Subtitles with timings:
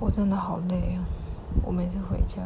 [0.00, 1.04] 我真的好累啊！
[1.62, 2.42] 我每次回家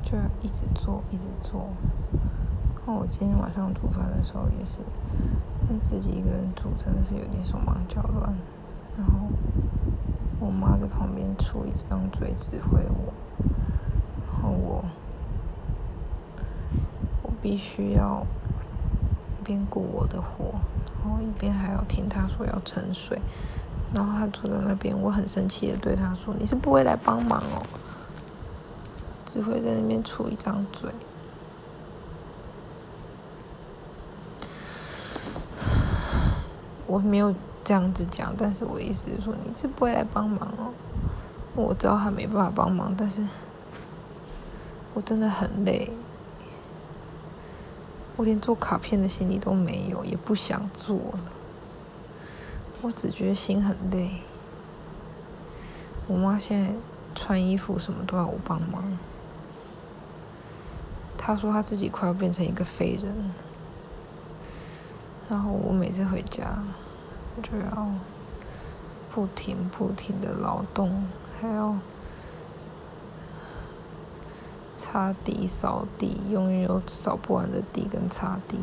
[0.00, 1.68] 就要一直做，一直做。
[2.86, 4.78] 那我今天晚上煮饭的时候也是，
[5.68, 8.32] 因为自己一个人煮真的是有点手忙脚乱。
[8.96, 9.26] 然后
[10.38, 13.12] 我妈在旁边出一张嘴指挥我，
[14.32, 14.84] 然后我
[17.24, 18.24] 我必须要
[19.40, 20.54] 一边顾我的活，
[21.02, 23.20] 然后一边还要听她说要盛水。
[23.94, 27.62] 然后他坐在那边，我很生气的对他说：“你是不会来帮忙哦，
[29.24, 30.90] 只会在那边出一张嘴。”
[36.86, 40.72] 我没有这样子讲，但是我意思是说，你是不会来帮忙哦。
[41.54, 43.24] 我知道他没办法帮忙，但是
[44.94, 45.92] 我真的很累，
[48.16, 51.20] 我连做卡片的心力都没有，也不想做了。
[52.82, 54.22] 我只觉得心很累。
[56.06, 56.72] 我妈现在
[57.14, 58.98] 穿衣服什么都要我帮忙。
[61.16, 63.32] 她说她自己快要变成一个废人。
[65.28, 66.64] 然后我每次回家
[67.36, 67.88] 我就要
[69.08, 71.06] 不停不停的劳动，
[71.40, 71.78] 还要
[74.74, 78.58] 擦地、扫地，永远有扫不完的地跟擦地。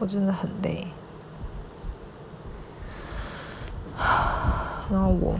[0.00, 0.86] 我真的很累，
[4.88, 5.36] 然后我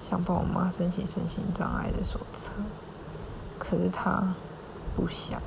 [0.00, 2.50] 想帮我妈申请身心障碍的手册，
[3.56, 4.34] 可是她
[4.96, 5.40] 不想，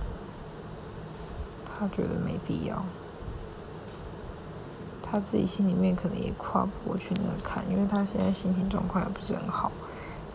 [1.66, 2.82] 她觉得没必要，
[5.02, 9.70] 她自己心里面可能也跨不过去那个坎，因为她现在心情状况也不是很好，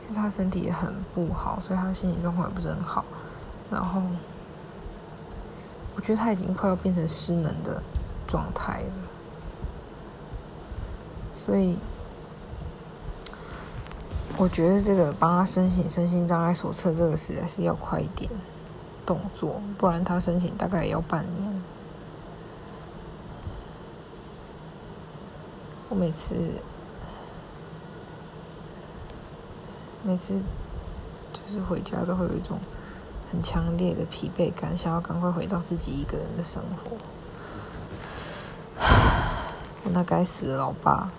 [0.02, 3.02] 因为她身体也很不好，所以她心情状况也不是很好，
[3.70, 4.02] 然后。
[5.96, 7.82] 我觉得他已经快要变成失能的
[8.28, 8.92] 状态了，
[11.34, 11.78] 所以
[14.36, 18.30] 我觉得这个帮他申请身心障碍手册，这个实在是要快一点
[19.06, 21.62] 动作，不然他申请大概也要半年。
[25.88, 26.36] 我每次
[30.02, 30.42] 每次
[31.32, 32.58] 就是回家都会有一种。
[33.30, 36.96] 很强烈的疲惫感，想要赶快回到自己一个人的生活。
[39.84, 41.10] 我那该死的老爸，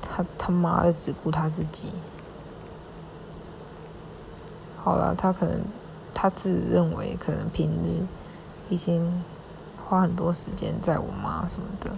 [0.00, 1.88] 他他妈的只顾他自己。
[4.82, 5.60] 好了，他可能
[6.14, 8.06] 他自认为可能平日
[8.68, 9.22] 已经
[9.84, 11.90] 花很多时间在我妈什么的。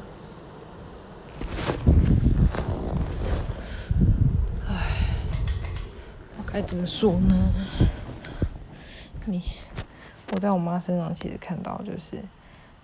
[4.66, 4.74] 唉，
[6.38, 7.34] 我该怎么说呢？
[9.30, 9.42] 你，
[10.32, 12.24] 我在我妈身上其实看到，就是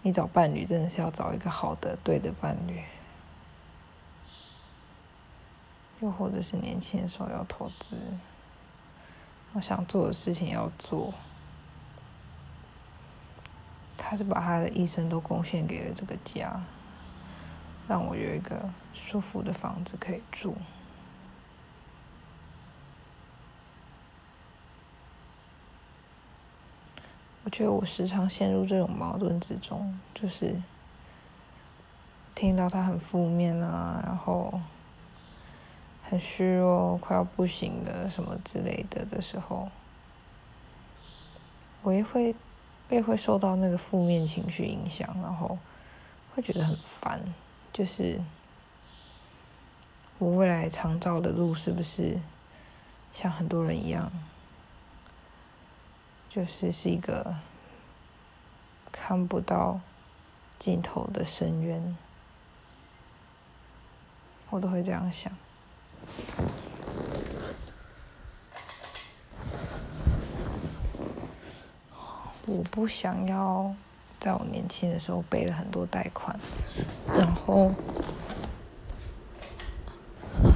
[0.03, 2.83] 你找伴侣真的是要找一个好的、对的伴侣，
[6.01, 7.97] 又或者是年轻的时候要投资，
[9.55, 11.15] 我想做的事情要做。
[13.97, 16.61] 他是把他的一生都贡献给了这个家，
[17.89, 20.55] 让我有一个舒服的房子可以住。
[27.45, 30.57] 我觉得我时常陷入这种矛盾之中，就是
[32.35, 34.61] 听到他很负面啊，然后
[36.03, 39.69] 很虚弱、快要不行的什么之类的的时候，
[41.83, 42.35] 我也会
[42.89, 45.59] 我也会受到那个负面情绪影响，然后
[46.35, 47.21] 会觉得很烦。
[47.75, 48.19] 就是
[50.19, 52.19] 我未来常照的路是不是
[53.13, 54.11] 像很多人一样？
[56.35, 57.37] 就是是一个
[58.91, 59.81] 看不到
[60.59, 61.97] 尽头的深渊，
[64.51, 65.33] 我都会这样想。
[72.47, 73.73] 我不想要
[74.19, 76.37] 在我年轻的时候背了很多贷款，
[77.17, 77.71] 然后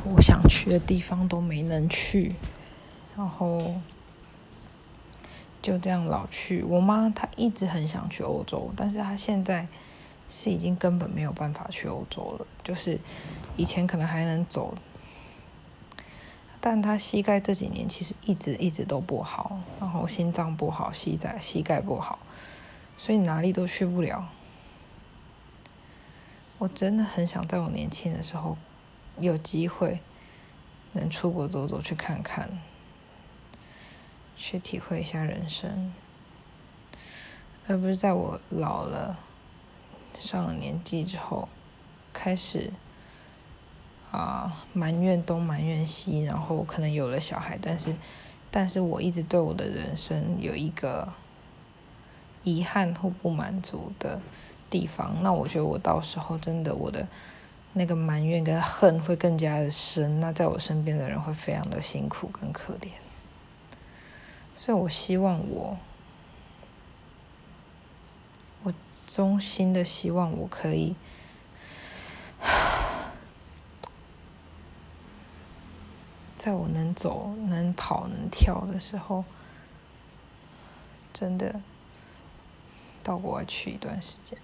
[0.05, 2.35] 我想去的地方都没能去，
[3.17, 3.75] 然后。
[5.61, 6.63] 就这样老去。
[6.63, 9.67] 我妈她一直很想去欧洲，但是她现在
[10.29, 12.47] 是已经根本没有办法去欧洲了。
[12.63, 12.99] 就是
[13.57, 14.75] 以前可能还能走，
[16.61, 22.19] 但她膝盖这几年其实一直一直都不好，然后心脏不好，膝盖膝盖不好，
[22.97, 24.29] 所以哪里都去不了。
[26.59, 28.57] 我真的很想在我年轻的时候
[29.19, 30.01] 有机会
[30.93, 32.51] 能出国走走，去看看。
[34.39, 35.93] 去体会一下人生，
[37.67, 39.19] 而不是在我老了、
[40.15, 41.49] 上了年纪之后，
[42.13, 42.71] 开始
[44.13, 47.95] 啊埋怨东埋怨西，然后可能有了小孩，但是
[48.51, 51.13] 但是我一直对我的人生有一个
[52.45, 54.21] 遗憾或不满足的
[54.71, 57.07] 地方，那我觉得我到时候真的我的
[57.73, 62.89] 那个埋怨跟恨会更加的深，那在我身边的人会非常的辛苦跟可怜，
[64.59, 65.79] 所以我希望我。
[68.65, 68.75] 我
[69.07, 70.97] 衷心的希望我可以，
[76.35, 79.25] 在我能走、能跑、能跳的时候，
[81.13, 81.61] 真的
[83.05, 84.37] 到国外去一段时间。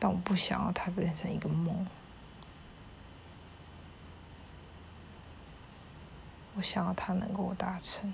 [0.00, 1.86] 但我不想要它变成一个梦，
[6.56, 8.12] 我想要他能够达成。